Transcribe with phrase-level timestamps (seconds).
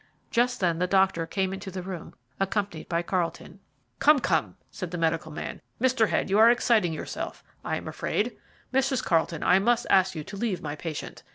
[0.31, 3.59] Just then the doctor came into the room, accompanied by Carlton.
[3.99, 6.09] "Come, come," said the medical man, "Mr.
[6.09, 7.43] Head, you are exciting yourself.
[7.63, 8.35] I am afraid,
[8.73, 9.03] Mrs.
[9.03, 11.21] Carlton, I must ask you to leave my patient.